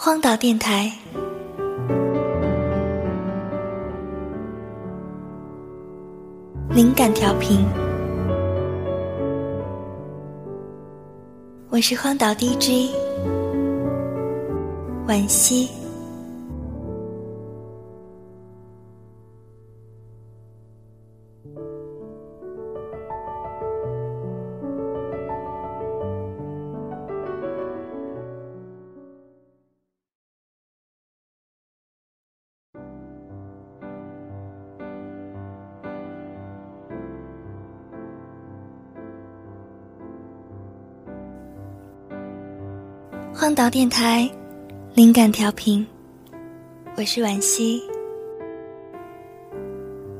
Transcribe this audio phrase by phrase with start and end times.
[0.00, 0.92] 荒岛电台，
[6.70, 7.66] 灵感调频，
[11.70, 12.94] 我是荒岛 DJ
[15.08, 15.68] 惋惜。
[43.40, 44.28] 荒岛电台，
[44.94, 45.86] 灵感调频，
[46.96, 47.80] 我是惋惜，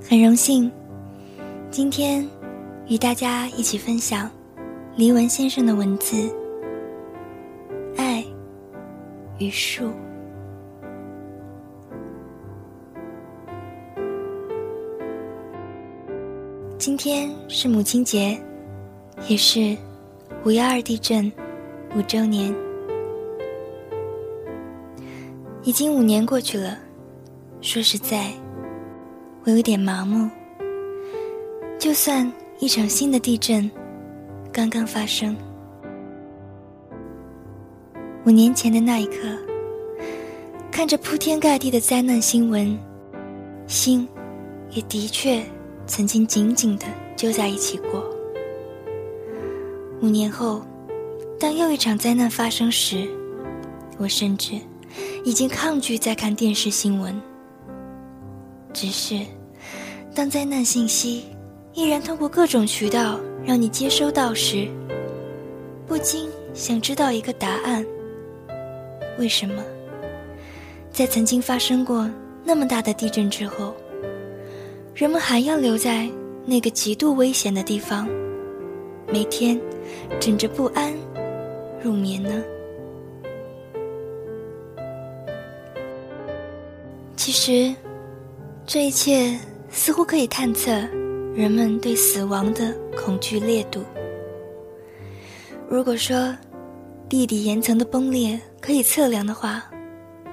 [0.01, 0.71] 很荣幸
[1.69, 2.25] 今天
[2.87, 4.31] 与大家一起分享
[4.95, 6.15] 黎文先生的文字
[7.97, 8.25] 《爱
[9.39, 9.87] 与树》。
[16.79, 18.41] 今天是母亲节，
[19.27, 19.77] 也是
[20.45, 21.27] 五幺二地震
[21.97, 22.55] 五周年。
[25.69, 26.79] 已经五年过去了，
[27.61, 28.33] 说实在，
[29.45, 30.27] 我有点麻木。
[31.79, 33.71] 就算一场新的地震
[34.51, 35.37] 刚刚发生，
[38.25, 39.29] 五年前的那一刻，
[40.71, 42.75] 看着铺天盖地的灾难新闻，
[43.67, 44.09] 心
[44.71, 45.45] 也的确
[45.87, 48.03] 曾经紧紧的揪在一起过。
[50.01, 50.63] 五年后，
[51.39, 53.07] 当又一场灾难发生时，
[53.99, 54.55] 我甚至。
[55.25, 57.15] 已经抗拒再看电视新闻。
[58.73, 59.21] 只是，
[60.15, 61.25] 当灾难信息
[61.75, 64.69] 依然通过各种渠道让你接收到时，
[65.87, 67.85] 不禁想知道一个答案：
[69.19, 69.63] 为什么，
[70.93, 72.09] 在曾经发生过
[72.45, 73.75] 那么大的地震之后，
[74.95, 76.09] 人们还要留在
[76.45, 78.09] 那个极度危险的地方，
[79.13, 79.61] 每天
[80.21, 80.93] 枕着不安
[81.83, 82.43] 入眠呢？
[87.31, 87.75] 其实，
[88.65, 90.73] 这一切似乎可以探测
[91.35, 93.85] 人们对死亡的恐惧烈度。
[95.69, 96.35] 如果说
[97.07, 99.63] 地底岩层的崩裂可以测量的话，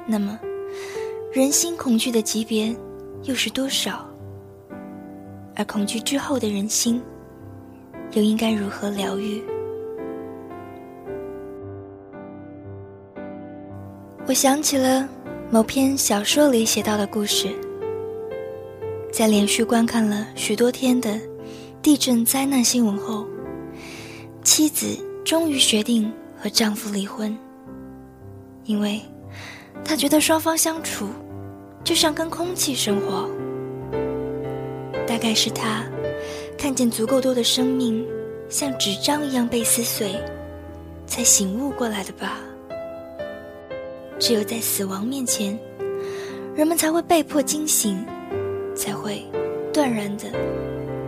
[0.08, 0.40] 那么
[1.34, 2.74] 人心恐惧的级别
[3.24, 4.10] 又是多少？
[5.54, 7.02] 而恐惧之后的人心，
[8.14, 9.44] 又应该如何疗愈？
[14.26, 15.10] 我想起了。
[15.52, 17.48] 某篇小说里写到的故事，
[19.12, 21.20] 在连续观看了许多天的
[21.84, 23.26] 地震灾难新闻后，
[24.44, 27.38] 妻子终于决定和丈夫离婚，
[28.66, 29.00] 因为
[29.84, 31.08] 她觉得双方相处
[31.84, 33.30] 就像跟空气生活。
[35.08, 35.86] 大概是她
[36.58, 38.06] 看见足够多的生命
[38.50, 40.16] 像纸张一样被撕碎，
[41.06, 42.40] 才醒悟过来的吧。
[44.20, 45.58] 只有在死亡面前，
[46.56, 48.06] 人们才会被迫惊醒，
[48.76, 49.24] 才会
[49.74, 50.26] 断然的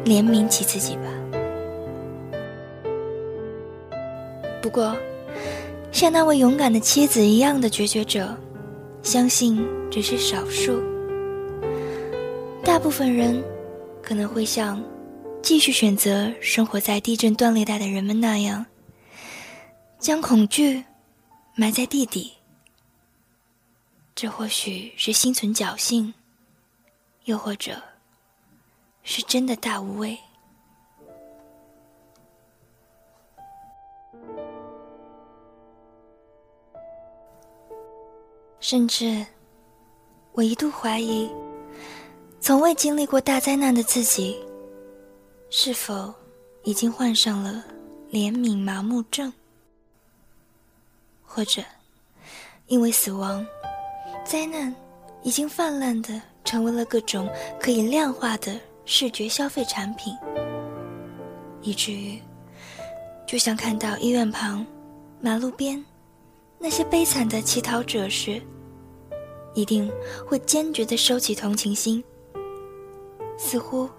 [0.06, 1.04] 怜悯起自己吧。
[4.62, 4.96] 不过，
[5.92, 8.36] 像那位勇敢的妻子一样的决绝者，
[9.02, 10.82] 相信只是少数。
[12.64, 13.42] 大部分人
[14.02, 14.84] 可能会像
[15.42, 18.66] 继续选择生活在地震断裂带的人们那样，
[19.98, 20.84] 将恐惧
[21.56, 22.34] 埋在地底。
[24.20, 26.12] 这或许是心存侥幸，
[27.26, 27.80] 又或者
[29.04, 30.18] 是真的大无畏。
[38.60, 39.24] 甚至，
[40.32, 41.30] 我一度怀疑，
[42.40, 44.44] 从未经历过大灾难的自己，
[45.52, 46.12] 是否
[46.64, 47.64] 已经患上了
[48.10, 49.32] 怜悯麻木症，
[51.24, 51.62] 或者
[52.66, 53.46] 因为死亡。
[54.28, 54.76] 灾难
[55.24, 57.30] 已经泛滥的成为了各种
[57.62, 60.14] 可以量化的视觉消费产品，
[61.62, 62.20] 以至于
[63.26, 64.66] 就像看到医院旁、
[65.22, 65.84] 马路边
[66.60, 68.42] 那些悲惨的乞讨者时，
[69.54, 69.90] 一定
[70.26, 72.04] 会坚决的收起同情心。
[73.38, 73.90] 似乎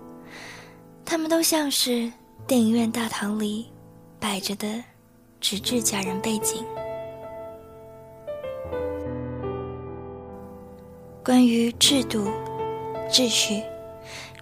[1.07, 2.11] 他们都像是
[2.47, 3.67] 电影院大堂里
[4.21, 4.85] 摆着的
[5.41, 6.63] 纸质假人背景。
[11.29, 12.27] 关于制度、
[13.11, 13.63] 秩序、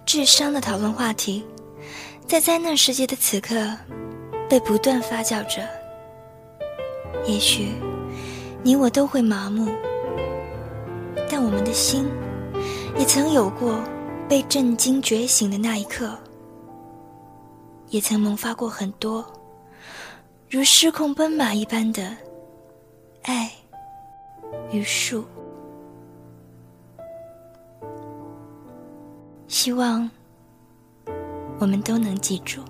[0.05, 1.43] 智商的讨论话题，
[2.25, 3.55] 在灾难世界的此刻，
[4.49, 5.67] 被不断发酵着。
[7.25, 7.73] 也许，
[8.63, 9.69] 你我都会麻木，
[11.29, 12.09] 但我们的心，
[12.97, 13.81] 也曾有过
[14.29, 16.17] 被震惊觉醒的那一刻，
[17.89, 19.25] 也曾萌发过很多
[20.49, 22.15] 如失控奔马一般的
[23.23, 23.51] 爱
[24.71, 25.25] 与树。
[29.47, 30.09] 希望
[31.59, 32.61] 我们都能记住。